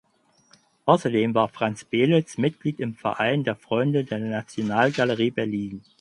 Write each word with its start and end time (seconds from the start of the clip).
Außerdem 0.85 1.35
war 1.35 1.47
Franz 1.49 1.85
Belitz 1.85 2.39
Mitglied 2.39 2.79
im 2.79 2.95
Verein 2.95 3.43
der 3.43 3.55
Freunde 3.55 4.03
der 4.03 4.17
Nationalgalerie 4.17 5.29
Berlin. 5.29 5.83